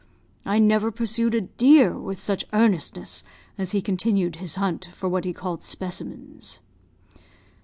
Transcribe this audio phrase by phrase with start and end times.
[0.47, 3.23] I never pursued a deer with such earnestness
[3.55, 6.59] as he continued his hunt for what he called 'specimens.'